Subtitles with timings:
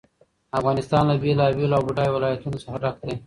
[0.59, 3.13] افغانستان له بېلابېلو او بډایه ولایتونو څخه ډک دی.